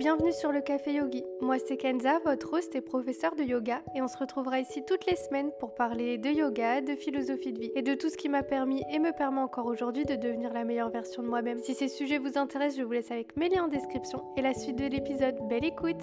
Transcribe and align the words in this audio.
bienvenue 0.00 0.32
sur 0.32 0.50
le 0.50 0.62
Café 0.62 0.94
Yogi. 0.94 1.26
Moi 1.42 1.58
c'est 1.58 1.76
Kenza, 1.76 2.20
votre 2.24 2.54
host 2.54 2.74
et 2.74 2.80
professeur 2.80 3.36
de 3.36 3.42
yoga 3.42 3.82
et 3.94 4.00
on 4.00 4.08
se 4.08 4.16
retrouvera 4.16 4.58
ici 4.58 4.82
toutes 4.82 5.04
les 5.04 5.14
semaines 5.14 5.50
pour 5.60 5.74
parler 5.74 6.16
de 6.16 6.30
yoga, 6.30 6.80
de 6.80 6.94
philosophie 6.94 7.52
de 7.52 7.60
vie 7.60 7.70
et 7.74 7.82
de 7.82 7.92
tout 7.92 8.08
ce 8.08 8.16
qui 8.16 8.30
m'a 8.30 8.42
permis 8.42 8.82
et 8.90 8.98
me 8.98 9.12
permet 9.12 9.42
encore 9.42 9.66
aujourd'hui 9.66 10.06
de 10.06 10.16
devenir 10.16 10.54
la 10.54 10.64
meilleure 10.64 10.88
version 10.88 11.22
de 11.22 11.28
moi-même. 11.28 11.58
Si 11.58 11.74
ces 11.74 11.88
sujets 11.88 12.16
vous 12.16 12.38
intéressent, 12.38 12.78
je 12.78 12.82
vous 12.82 12.92
laisse 12.92 13.10
avec 13.10 13.36
mes 13.36 13.50
liens 13.50 13.64
en 13.64 13.68
description 13.68 14.24
et 14.38 14.40
la 14.40 14.54
suite 14.54 14.76
de 14.76 14.86
l'épisode. 14.86 15.36
Belle 15.50 15.66
écoute 15.66 16.02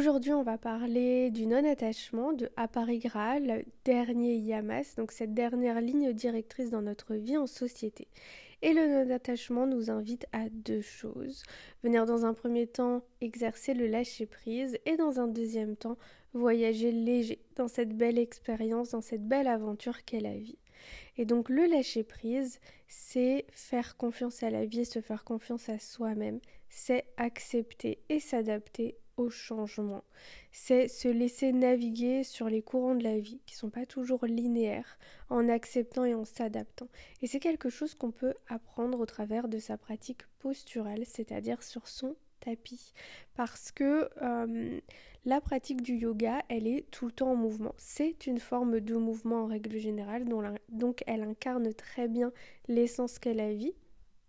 Aujourd'hui, 0.00 0.32
on 0.32 0.42
va 0.42 0.56
parler 0.56 1.30
du 1.30 1.46
non-attachement, 1.46 2.32
de 2.32 2.48
Aparigraha, 2.56 3.38
dernier 3.84 4.34
yamas, 4.34 4.94
donc 4.96 5.12
cette 5.12 5.34
dernière 5.34 5.82
ligne 5.82 6.14
directrice 6.14 6.70
dans 6.70 6.80
notre 6.80 7.16
vie 7.16 7.36
en 7.36 7.46
société. 7.46 8.08
Et 8.62 8.72
le 8.72 8.86
non-attachement 8.86 9.66
nous 9.66 9.90
invite 9.90 10.24
à 10.32 10.48
deux 10.48 10.80
choses. 10.80 11.42
Venir 11.82 12.06
dans 12.06 12.24
un 12.24 12.32
premier 12.32 12.66
temps 12.66 13.02
exercer 13.20 13.74
le 13.74 13.88
lâcher-prise 13.88 14.78
et 14.86 14.96
dans 14.96 15.20
un 15.20 15.28
deuxième 15.28 15.76
temps 15.76 15.98
voyager 16.32 16.92
léger 16.92 17.42
dans 17.56 17.68
cette 17.68 17.94
belle 17.94 18.18
expérience, 18.18 18.92
dans 18.92 19.02
cette 19.02 19.28
belle 19.28 19.48
aventure 19.48 20.06
qu'est 20.06 20.20
la 20.20 20.38
vie. 20.38 20.56
Et 21.18 21.26
donc 21.26 21.50
le 21.50 21.66
lâcher-prise, 21.66 22.58
c'est 22.88 23.44
faire 23.50 23.98
confiance 23.98 24.42
à 24.42 24.48
la 24.48 24.64
vie 24.64 24.80
et 24.80 24.84
se 24.86 25.02
faire 25.02 25.24
confiance 25.24 25.68
à 25.68 25.78
soi-même, 25.78 26.40
c'est 26.70 27.04
accepter 27.18 27.98
et 28.08 28.18
s'adapter 28.18 28.96
changement. 29.28 30.04
C'est 30.52 30.88
se 30.88 31.08
laisser 31.08 31.52
naviguer 31.52 32.24
sur 32.24 32.48
les 32.48 32.62
courants 32.62 32.94
de 32.94 33.04
la 33.04 33.18
vie 33.18 33.40
qui 33.44 33.54
sont 33.54 33.70
pas 33.70 33.84
toujours 33.84 34.24
linéaires 34.24 34.98
en 35.28 35.48
acceptant 35.48 36.04
et 36.04 36.14
en 36.14 36.24
s'adaptant. 36.24 36.88
Et 37.20 37.26
c'est 37.26 37.40
quelque 37.40 37.68
chose 37.68 37.94
qu'on 37.94 38.12
peut 38.12 38.34
apprendre 38.48 38.98
au 38.98 39.06
travers 39.06 39.48
de 39.48 39.58
sa 39.58 39.76
pratique 39.76 40.22
posturale, 40.38 41.04
c'est-à-dire 41.04 41.62
sur 41.62 41.86
son 41.88 42.16
tapis. 42.40 42.94
Parce 43.34 43.70
que 43.70 44.08
la 45.26 45.40
pratique 45.42 45.82
du 45.82 45.96
yoga, 45.96 46.40
elle 46.48 46.66
est 46.66 46.90
tout 46.90 47.04
le 47.04 47.12
temps 47.12 47.32
en 47.32 47.36
mouvement. 47.36 47.74
C'est 47.76 48.26
une 48.26 48.38
forme 48.40 48.80
de 48.80 48.94
mouvement 48.94 49.42
en 49.42 49.46
règle 49.46 49.76
générale, 49.76 50.24
donc 50.70 51.04
elle 51.06 51.22
incarne 51.22 51.74
très 51.74 52.08
bien 52.08 52.32
l'essence 52.68 53.18
qu'est 53.18 53.34
la 53.34 53.52
vie 53.52 53.74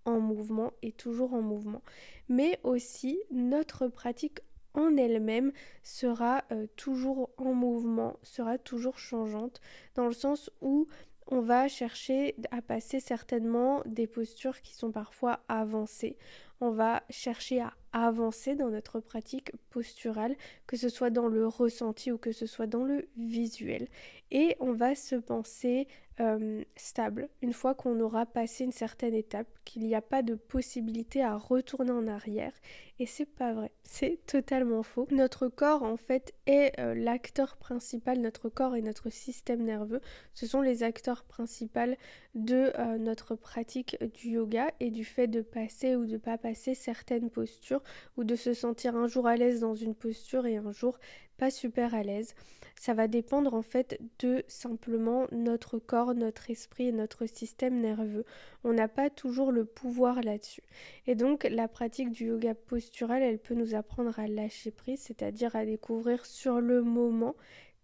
en 0.03 0.19
mouvement 0.19 0.73
et 0.81 0.91
toujours 0.91 1.33
en 1.33 1.41
mouvement. 1.41 1.81
Mais 2.27 2.59
aussi 2.63 3.21
notre 3.31 3.87
pratique 3.87 4.39
en 4.73 4.95
elle-même 4.97 5.51
sera 5.83 6.43
euh, 6.51 6.67
toujours 6.75 7.29
en 7.37 7.53
mouvement, 7.53 8.17
sera 8.23 8.57
toujours 8.57 8.97
changeante, 8.97 9.61
dans 9.95 10.07
le 10.07 10.13
sens 10.13 10.49
où 10.61 10.87
on 11.27 11.41
va 11.41 11.67
chercher 11.67 12.35
à 12.51 12.61
passer 12.61 12.99
certainement 12.99 13.81
des 13.85 14.07
postures 14.07 14.61
qui 14.61 14.73
sont 14.73 14.91
parfois 14.91 15.39
avancées. 15.47 16.17
On 16.61 16.71
va 16.71 17.03
chercher 17.09 17.59
à 17.59 17.73
avancer 17.91 18.55
dans 18.55 18.69
notre 18.69 18.99
pratique 18.99 19.51
posturale, 19.69 20.35
que 20.67 20.77
ce 20.77 20.89
soit 20.89 21.09
dans 21.09 21.27
le 21.27 21.47
ressenti 21.47 22.11
ou 22.11 22.17
que 22.17 22.31
ce 22.31 22.45
soit 22.45 22.67
dans 22.67 22.83
le 22.83 23.07
visuel. 23.17 23.87
Et 24.31 24.55
on 24.59 24.71
va 24.71 24.95
se 24.95 25.15
penser 25.15 25.87
euh, 26.19 26.63
stable 26.75 27.29
une 27.41 27.51
fois 27.51 27.73
qu'on 27.73 27.99
aura 27.99 28.25
passé 28.25 28.63
une 28.63 28.71
certaine 28.71 29.15
étape, 29.15 29.47
qu'il 29.65 29.83
n'y 29.83 29.95
a 29.95 30.01
pas 30.01 30.21
de 30.21 30.35
possibilité 30.35 31.23
à 31.23 31.35
retourner 31.35 31.91
en 31.91 32.07
arrière. 32.07 32.53
Et 32.99 33.05
c'est 33.05 33.25
pas 33.25 33.53
vrai, 33.53 33.71
c'est 33.83 34.19
totalement 34.25 34.83
faux. 34.83 35.07
Notre 35.11 35.47
corps 35.47 35.83
en 35.83 35.97
fait 35.97 36.33
est 36.45 36.79
euh, 36.79 36.93
l'acteur 36.93 37.57
principal, 37.57 38.19
notre 38.19 38.49
corps 38.49 38.75
et 38.75 38.81
notre 38.81 39.09
système 39.09 39.63
nerveux, 39.63 40.01
ce 40.33 40.45
sont 40.45 40.61
les 40.61 40.83
acteurs 40.83 41.23
principaux 41.23 41.95
de 42.35 42.71
euh, 42.77 42.97
notre 42.97 43.35
pratique 43.35 43.97
du 44.13 44.31
yoga 44.31 44.71
et 44.79 44.91
du 44.91 45.03
fait 45.03 45.27
de 45.27 45.41
passer 45.41 45.95
ou 45.95 46.05
de 46.05 46.17
pas 46.17 46.37
passer 46.37 46.50
certaines 46.53 47.29
postures 47.29 47.83
ou 48.17 48.23
de 48.23 48.35
se 48.35 48.53
sentir 48.53 48.95
un 48.95 49.07
jour 49.07 49.27
à 49.27 49.35
l'aise 49.35 49.59
dans 49.59 49.75
une 49.75 49.95
posture 49.95 50.45
et 50.45 50.57
un 50.57 50.71
jour 50.71 50.97
pas 51.37 51.49
super 51.49 51.95
à 51.95 52.03
l'aise. 52.03 52.35
Ça 52.79 52.93
va 52.93 53.07
dépendre 53.07 53.53
en 53.53 53.61
fait 53.61 53.99
de 54.19 54.43
simplement 54.47 55.27
notre 55.31 55.79
corps, 55.79 56.13
notre 56.13 56.51
esprit 56.51 56.87
et 56.87 56.91
notre 56.91 57.25
système 57.25 57.79
nerveux. 57.79 58.25
On 58.63 58.73
n'a 58.73 58.87
pas 58.87 59.09
toujours 59.09 59.51
le 59.51 59.65
pouvoir 59.65 60.21
là-dessus. 60.21 60.63
Et 61.07 61.15
donc 61.15 61.43
la 61.43 61.67
pratique 61.67 62.11
du 62.11 62.25
yoga 62.27 62.53
postural, 62.53 63.23
elle 63.23 63.39
peut 63.39 63.55
nous 63.55 63.75
apprendre 63.75 64.19
à 64.19 64.27
lâcher 64.27 64.71
prise, 64.71 64.99
c'est-à-dire 64.99 65.55
à 65.55 65.65
découvrir 65.65 66.25
sur 66.25 66.61
le 66.61 66.83
moment 66.83 67.35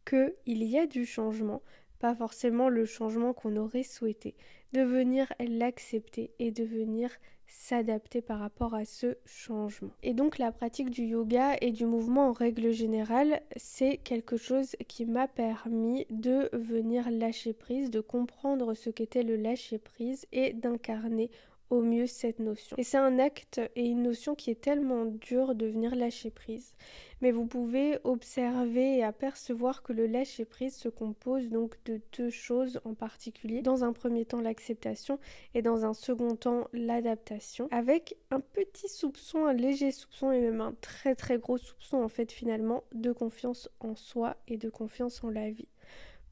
qu'il 0.06 0.64
y 0.64 0.78
a 0.78 0.86
du 0.86 1.06
changement, 1.06 1.62
pas 2.00 2.16
forcément 2.16 2.70
le 2.70 2.86
changement 2.86 3.34
qu'on 3.34 3.56
aurait 3.56 3.84
souhaité, 3.84 4.36
de 4.74 4.82
venir 4.82 5.34
l'accepter 5.40 6.32
et 6.40 6.52
de 6.52 6.64
venir 6.64 7.10
s'adapter 7.48 8.22
par 8.22 8.40
rapport 8.40 8.74
à 8.74 8.86
ce 8.86 9.18
changement. 9.26 9.92
Et 10.04 10.14
donc 10.14 10.38
la 10.38 10.52
pratique 10.52 10.90
du 10.90 11.04
yoga 11.04 11.56
et 11.62 11.72
du 11.72 11.86
mouvement 11.86 12.30
en 12.30 12.34
règle 12.34 12.72
générale, 12.72 13.42
c'est 13.56 13.98
quelque 13.98 14.38
chose 14.38 14.76
qui 14.88 15.06
m'a 15.06 15.28
permis 15.28 16.06
de 16.10 16.50
venir 16.54 17.10
lâcher 17.10 17.54
prise, 17.54 17.90
de 17.90 18.02
comprendre 18.02 18.74
ce 18.74 18.90
qu'était 18.90 19.24
le 19.24 19.36
lâcher 19.36 19.78
prise 19.78 20.26
et 20.32 20.54
d'incarner 20.54 21.30
au 21.70 21.82
mieux 21.82 22.08
cette 22.08 22.40
notion. 22.40 22.78
Et 22.78 22.84
c'est 22.84 22.98
un 22.98 23.20
acte 23.20 23.62
et 23.76 23.86
une 23.86 24.04
notion 24.04 24.36
qui 24.36 24.52
est 24.52 24.62
tellement 24.62 25.06
dure 25.06 25.56
de 25.56 25.66
venir 25.66 25.96
lâcher 25.96 26.32
prise. 26.32 26.74
Mais 27.22 27.32
vous 27.32 27.46
pouvez 27.46 27.98
observer 28.04 28.98
et 28.98 29.04
apercevoir 29.04 29.82
que 29.82 29.92
le 29.92 30.06
lâcher 30.06 30.46
prise 30.46 30.76
se 30.76 30.88
compose 30.88 31.50
donc 31.50 31.76
de 31.86 32.00
deux 32.18 32.30
choses 32.30 32.80
en 32.86 32.94
particulier. 32.94 33.62
Dans 33.62 33.84
un 33.84 33.94
premier 33.94 34.26
temps 34.26 34.42
l'acceptation 34.42 35.20
et 35.56 35.62
dans 35.62 35.86
un 35.86 35.94
second 35.94 36.36
temps 36.36 36.68
l'adaptation 36.74 37.68
avec 37.72 38.18
un 38.30 38.40
petit 38.40 38.88
soupçon, 38.88 39.46
un 39.46 39.54
léger 39.54 39.92
soupçon 39.92 40.32
et 40.32 40.40
même 40.40 40.62
un 40.62 40.76
très 40.82 41.16
très 41.16 41.38
gros 41.38 41.58
soupçon 41.58 41.98
en 41.98 42.10
fait 42.10 42.32
finalement 42.32 42.84
de 42.94 43.12
confiance 43.12 43.70
en 43.80 43.96
soi 43.96 44.38
et 44.48 44.58
de 44.58 44.70
confiance 44.70 45.24
en 45.24 45.30
la 45.30 45.50
vie. 45.50 45.68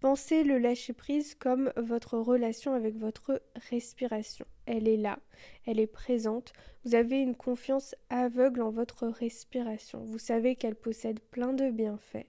Pensez 0.06 0.44
le 0.44 0.60
lâcher-prise 0.60 1.34
comme 1.34 1.74
votre 1.78 2.20
relation 2.20 2.76
avec 2.76 2.96
votre 2.96 3.42
respiration. 3.72 4.46
Elle 4.68 4.88
est 4.88 4.98
là, 4.98 5.18
elle 5.66 5.80
est 5.80 5.88
présente, 5.88 6.54
vous 6.84 6.94
avez 6.94 7.22
une 7.22 7.34
confiance 7.34 7.96
aveugle 8.12 8.62
en 8.62 8.70
votre 8.70 9.08
respiration, 9.08 10.04
vous 10.04 10.20
savez 10.20 10.56
qu'elle 10.56 10.76
possède 10.76 11.20
plein 11.20 11.54
de 11.54 11.72
bienfaits. 11.72 12.28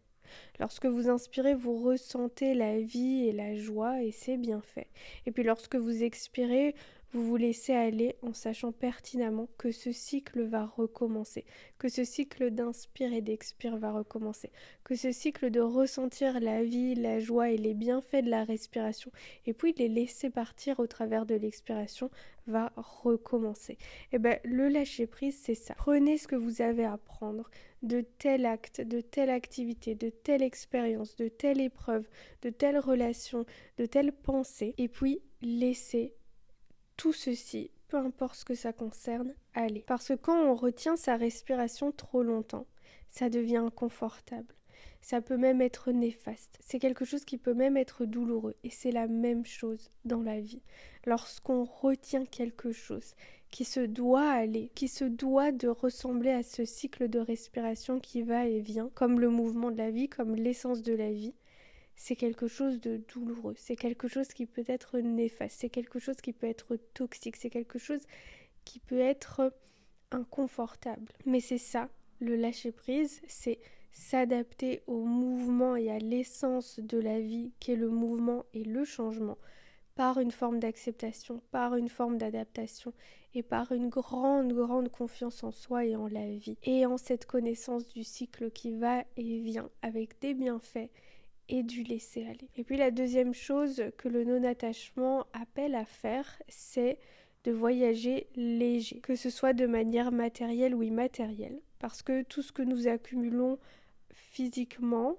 Lorsque 0.58 0.86
vous 0.86 1.10
inspirez, 1.10 1.54
vous 1.54 1.76
ressentez 1.76 2.54
la 2.54 2.80
vie 2.80 3.28
et 3.28 3.32
la 3.32 3.54
joie 3.56 4.02
et 4.02 4.10
c'est 4.10 4.38
bien 4.38 4.62
fait. 4.62 4.88
Et 5.26 5.30
puis 5.30 5.42
lorsque 5.42 5.76
vous 5.76 6.02
expirez, 6.02 6.74
vous 7.16 7.26
vous 7.26 7.36
laissez 7.36 7.72
aller 7.72 8.14
en 8.20 8.34
sachant 8.34 8.72
pertinemment 8.72 9.48
que 9.56 9.72
ce 9.72 9.90
cycle 9.90 10.42
va 10.42 10.66
recommencer, 10.66 11.46
que 11.78 11.88
ce 11.88 12.04
cycle 12.04 12.50
d'inspire 12.50 13.12
et 13.14 13.22
d'expire 13.22 13.78
va 13.78 13.90
recommencer, 13.90 14.50
que 14.84 14.94
ce 14.94 15.12
cycle 15.12 15.50
de 15.50 15.60
ressentir 15.60 16.38
la 16.40 16.62
vie, 16.62 16.94
la 16.94 17.18
joie 17.18 17.50
et 17.50 17.56
les 17.56 17.72
bienfaits 17.72 18.22
de 18.22 18.28
la 18.28 18.44
respiration, 18.44 19.10
et 19.46 19.54
puis 19.54 19.72
les 19.78 19.88
laisser 19.88 20.28
partir 20.28 20.78
au 20.78 20.86
travers 20.86 21.24
de 21.24 21.34
l'expiration 21.34 22.10
va 22.46 22.70
recommencer. 22.76 23.72
Et 24.12 24.16
eh 24.16 24.18
bien 24.18 24.38
le 24.44 24.68
lâcher 24.68 25.06
prise, 25.06 25.38
c'est 25.40 25.54
ça. 25.54 25.74
Prenez 25.74 26.18
ce 26.18 26.28
que 26.28 26.36
vous 26.36 26.60
avez 26.60 26.84
à 26.84 26.98
prendre 26.98 27.48
de 27.82 28.02
tel 28.18 28.44
acte, 28.44 28.82
de 28.82 29.00
telle 29.00 29.30
activité, 29.30 29.94
de 29.94 30.10
telle 30.10 30.42
expérience, 30.42 31.16
de 31.16 31.28
telle 31.28 31.62
épreuve, 31.62 32.06
de 32.42 32.50
telle 32.50 32.78
relation, 32.78 33.46
de 33.78 33.86
telle 33.86 34.12
pensée, 34.12 34.74
et 34.76 34.88
puis 34.88 35.22
laissez 35.40 36.14
tout 36.96 37.12
ceci, 37.12 37.70
peu 37.88 37.96
importe 37.96 38.36
ce 38.36 38.44
que 38.44 38.54
ça 38.54 38.72
concerne, 38.72 39.34
aller. 39.54 39.84
Parce 39.86 40.08
que 40.08 40.14
quand 40.14 40.38
on 40.38 40.54
retient 40.54 40.96
sa 40.96 41.16
respiration 41.16 41.92
trop 41.92 42.22
longtemps, 42.22 42.66
ça 43.10 43.30
devient 43.30 43.56
inconfortable. 43.56 44.54
Ça 45.00 45.20
peut 45.20 45.36
même 45.36 45.60
être 45.60 45.92
néfaste. 45.92 46.58
C'est 46.60 46.80
quelque 46.80 47.04
chose 47.04 47.24
qui 47.24 47.38
peut 47.38 47.54
même 47.54 47.76
être 47.76 48.04
douloureux. 48.04 48.56
Et 48.64 48.70
c'est 48.70 48.90
la 48.90 49.06
même 49.06 49.46
chose 49.46 49.90
dans 50.04 50.20
la 50.20 50.40
vie. 50.40 50.62
Lorsqu'on 51.04 51.64
retient 51.64 52.24
quelque 52.24 52.72
chose 52.72 53.14
qui 53.50 53.64
se 53.64 53.80
doit 53.80 54.28
aller, 54.28 54.70
qui 54.74 54.88
se 54.88 55.04
doit 55.04 55.52
de 55.52 55.68
ressembler 55.68 56.30
à 56.30 56.42
ce 56.42 56.64
cycle 56.64 57.08
de 57.08 57.20
respiration 57.20 58.00
qui 58.00 58.22
va 58.22 58.46
et 58.46 58.60
vient, 58.60 58.90
comme 58.94 59.20
le 59.20 59.30
mouvement 59.30 59.70
de 59.70 59.78
la 59.78 59.90
vie, 59.90 60.08
comme 60.08 60.34
l'essence 60.34 60.82
de 60.82 60.94
la 60.94 61.12
vie, 61.12 61.34
c'est 61.96 62.16
quelque 62.16 62.46
chose 62.46 62.80
de 62.80 62.98
douloureux, 63.12 63.54
c'est 63.56 63.76
quelque 63.76 64.06
chose 64.06 64.28
qui 64.28 64.46
peut 64.46 64.64
être 64.68 64.98
néfaste, 64.98 65.56
c'est 65.60 65.70
quelque 65.70 65.98
chose 65.98 66.16
qui 66.16 66.32
peut 66.32 66.46
être 66.46 66.76
toxique, 66.94 67.36
c'est 67.36 67.50
quelque 67.50 67.78
chose 67.78 68.02
qui 68.64 68.78
peut 68.78 69.00
être 69.00 69.52
inconfortable. 70.10 71.12
Mais 71.24 71.40
c'est 71.40 71.58
ça, 71.58 71.88
le 72.20 72.36
lâcher 72.36 72.70
prise, 72.70 73.22
c'est 73.26 73.58
s'adapter 73.92 74.82
au 74.86 75.04
mouvement 75.04 75.74
et 75.74 75.90
à 75.90 75.98
l'essence 75.98 76.78
de 76.80 76.98
la 76.98 77.18
vie 77.18 77.52
qui 77.60 77.72
est 77.72 77.76
le 77.76 77.88
mouvement 77.88 78.44
et 78.52 78.62
le 78.62 78.84
changement 78.84 79.38
par 79.94 80.20
une 80.20 80.30
forme 80.30 80.60
d'acceptation, 80.60 81.40
par 81.50 81.74
une 81.74 81.88
forme 81.88 82.18
d'adaptation 82.18 82.92
et 83.34 83.42
par 83.42 83.72
une 83.72 83.88
grande, 83.88 84.52
grande 84.52 84.90
confiance 84.90 85.42
en 85.42 85.50
soi 85.50 85.86
et 85.86 85.96
en 85.96 86.08
la 86.08 86.26
vie 86.26 86.58
et 86.64 86.84
en 86.84 86.98
cette 86.98 87.24
connaissance 87.24 87.88
du 87.88 88.04
cycle 88.04 88.50
qui 88.50 88.72
va 88.72 89.04
et 89.16 89.40
vient 89.40 89.70
avec 89.80 90.20
des 90.20 90.34
bienfaits 90.34 90.90
et 91.48 91.62
du 91.62 91.82
laisser 91.82 92.24
aller. 92.24 92.48
Et 92.56 92.64
puis 92.64 92.76
la 92.76 92.90
deuxième 92.90 93.34
chose 93.34 93.82
que 93.96 94.08
le 94.08 94.24
non-attachement 94.24 95.26
appelle 95.32 95.74
à 95.74 95.84
faire, 95.84 96.42
c'est 96.48 96.98
de 97.44 97.52
voyager 97.52 98.26
léger, 98.34 98.98
que 99.00 99.14
ce 99.14 99.30
soit 99.30 99.52
de 99.52 99.66
manière 99.66 100.10
matérielle 100.10 100.74
ou 100.74 100.82
immatérielle, 100.82 101.60
parce 101.78 102.02
que 102.02 102.22
tout 102.22 102.42
ce 102.42 102.52
que 102.52 102.62
nous 102.62 102.88
accumulons 102.88 103.58
physiquement 104.12 105.16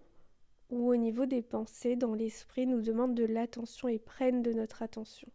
ou 0.69 0.89
au 0.89 0.95
niveau 0.97 1.25
des 1.25 1.41
pensées 1.41 1.95
dans 1.95 2.13
l'esprit 2.13 2.68
nous 2.68 2.81
demande 2.81 3.15
de 3.15 3.23
l'attention 3.23 3.88
et 3.88 4.00
prennent 4.00 4.41
de 4.41 4.51
notre 4.51 4.81
attention. 4.81 5.30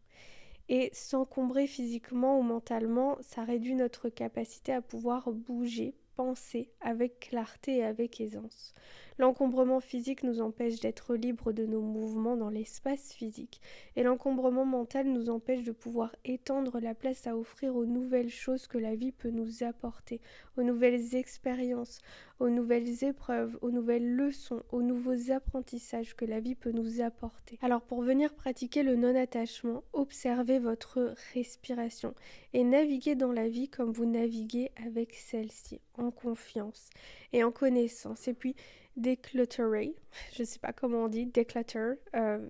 Et 0.68 0.90
s'encombrer 0.92 1.66
physiquement 1.66 2.38
ou 2.38 2.42
mentalement, 2.42 3.16
ça 3.20 3.42
réduit 3.42 3.74
notre 3.74 4.08
capacité 4.08 4.72
à 4.72 4.82
pouvoir 4.82 5.32
bouger, 5.32 5.94
penser 6.16 6.70
avec 6.80 7.20
clarté 7.20 7.78
et 7.78 7.84
avec 7.84 8.20
aisance. 8.20 8.74
L'encombrement 9.18 9.80
physique 9.80 10.22
nous 10.22 10.40
empêche 10.40 10.80
d'être 10.80 11.14
libres 11.14 11.52
de 11.52 11.66
nos 11.66 11.82
mouvements 11.82 12.36
dans 12.36 12.48
l'espace 12.48 13.12
physique 13.12 13.60
et 13.94 14.02
l'encombrement 14.02 14.64
mental 14.64 15.06
nous 15.06 15.28
empêche 15.28 15.62
de 15.62 15.72
pouvoir 15.72 16.16
étendre 16.24 16.80
la 16.80 16.94
place 16.94 17.26
à 17.26 17.36
offrir 17.36 17.76
aux 17.76 17.84
nouvelles 17.84 18.30
choses 18.30 18.66
que 18.66 18.78
la 18.78 18.94
vie 18.94 19.12
peut 19.12 19.30
nous 19.30 19.62
apporter, 19.62 20.20
aux 20.56 20.62
nouvelles 20.62 21.14
expériences, 21.14 22.00
aux 22.40 22.48
nouvelles 22.48 23.04
épreuves, 23.04 23.58
aux 23.60 23.70
nouvelles 23.70 24.16
leçons, 24.16 24.62
aux 24.72 24.82
nouveaux 24.82 25.30
apprentissages 25.30 26.16
que 26.16 26.24
la 26.24 26.40
vie 26.40 26.54
peut 26.54 26.72
nous 26.72 27.00
apporter. 27.00 27.58
Alors 27.62 27.82
pour 27.82 28.02
venir 28.02 28.34
pratiquer 28.34 28.82
le 28.82 28.96
non-attachement, 28.96 29.84
observez 29.92 30.58
votre 30.58 31.14
respiration 31.34 32.14
et 32.54 32.64
naviguez 32.64 33.14
dans 33.14 33.32
la 33.32 33.48
vie 33.48 33.68
comme 33.68 33.92
vous 33.92 34.06
naviguez 34.06 34.72
avec 34.84 35.14
celle-ci, 35.14 35.80
en 36.02 36.10
confiance 36.10 36.90
et 37.32 37.44
en 37.44 37.50
connaissance. 37.50 38.28
Et 38.28 38.34
puis 38.34 38.54
déclutterer, 38.96 39.94
je 40.34 40.42
ne 40.42 40.46
sais 40.46 40.58
pas 40.58 40.72
comment 40.72 41.04
on 41.04 41.08
dit, 41.08 41.26
déclutter, 41.26 41.94
euh, 42.14 42.46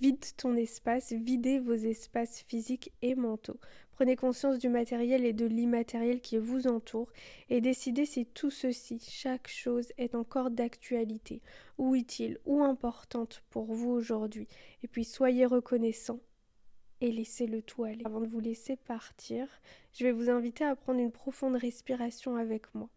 vide 0.00 0.24
ton 0.36 0.56
espace, 0.56 1.12
videz 1.12 1.58
vos 1.58 1.74
espaces 1.74 2.42
physiques 2.48 2.92
et 3.02 3.14
mentaux. 3.14 3.58
Prenez 3.92 4.14
conscience 4.14 4.58
du 4.58 4.68
matériel 4.68 5.24
et 5.24 5.32
de 5.32 5.44
l'immatériel 5.46 6.20
qui 6.20 6.38
vous 6.38 6.68
entoure 6.68 7.10
et 7.50 7.60
décidez 7.60 8.06
si 8.06 8.26
tout 8.26 8.50
ceci, 8.50 9.00
chaque 9.00 9.48
chose 9.48 9.88
est 9.98 10.14
encore 10.14 10.50
d'actualité, 10.50 11.42
ou 11.78 11.96
utile, 11.96 12.38
ou 12.46 12.62
importante 12.62 13.42
pour 13.50 13.72
vous 13.74 13.90
aujourd'hui. 13.90 14.46
Et 14.84 14.88
puis 14.88 15.04
soyez 15.04 15.46
reconnaissant 15.46 16.20
et 17.00 17.12
laissez 17.12 17.46
le 17.46 17.62
tout 17.62 17.84
aller. 17.84 18.02
Avant 18.04 18.20
de 18.20 18.26
vous 18.26 18.40
laisser 18.40 18.76
partir, 18.76 19.46
je 19.92 20.04
vais 20.04 20.12
vous 20.12 20.30
inviter 20.30 20.64
à 20.64 20.76
prendre 20.76 21.00
une 21.00 21.12
profonde 21.12 21.56
respiration 21.56 22.36
avec 22.36 22.74
moi. 22.74 22.88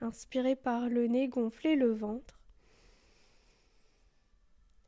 Inspirez 0.00 0.56
par 0.56 0.88
le 0.88 1.06
nez, 1.06 1.28
gonflez 1.28 1.76
le 1.76 1.92
ventre. 1.92 2.40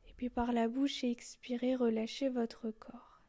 Et 0.07 0.13
puis 0.17 0.29
par 0.29 0.51
la 0.51 0.67
bouche 0.67 1.03
et 1.03 1.11
expirez, 1.11 1.75
relâchez 1.75 2.29
votre 2.29 2.71
corps. 2.71 3.21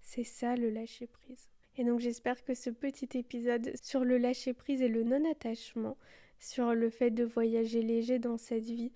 C'est 0.00 0.24
ça 0.24 0.54
le 0.54 0.70
lâcher 0.70 1.08
prise. 1.08 1.48
Et 1.76 1.84
donc 1.84 1.98
j'espère 1.98 2.44
que 2.44 2.54
ce 2.54 2.70
petit 2.70 3.18
épisode 3.18 3.72
sur 3.82 4.04
le 4.04 4.18
lâcher 4.18 4.52
prise 4.52 4.80
et 4.80 4.88
le 4.88 5.02
non-attachement, 5.02 5.96
sur 6.38 6.72
le 6.74 6.90
fait 6.90 7.10
de 7.10 7.24
voyager 7.24 7.82
léger 7.82 8.20
dans 8.20 8.38
cette 8.38 8.62
vie, 8.62 8.92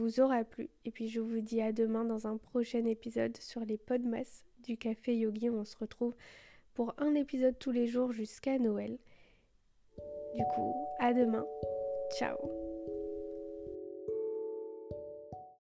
vous 0.00 0.20
aura 0.20 0.44
plu. 0.44 0.68
Et 0.84 0.90
puis 0.90 1.08
je 1.08 1.20
vous 1.20 1.40
dis 1.40 1.60
à 1.60 1.72
demain 1.72 2.04
dans 2.04 2.26
un 2.26 2.36
prochain 2.36 2.84
épisode 2.84 3.36
sur 3.38 3.64
les 3.64 3.78
podmas 3.78 4.44
du 4.64 4.76
Café 4.76 5.16
Yogi 5.16 5.50
on 5.50 5.64
se 5.64 5.76
retrouve 5.76 6.14
pour 6.74 6.94
un 6.98 7.14
épisode 7.14 7.58
tous 7.58 7.72
les 7.72 7.86
jours 7.86 8.12
jusqu'à 8.12 8.58
Noël. 8.58 8.98
Du 10.34 10.44
coup, 10.54 10.74
à 11.00 11.12
demain. 11.12 11.44
Ciao 12.16 12.67